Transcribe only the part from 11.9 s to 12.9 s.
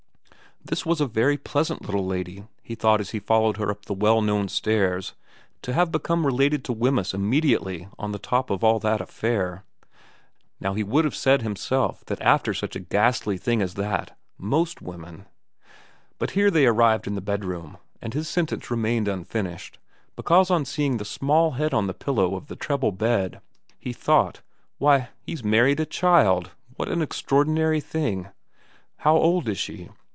that after such a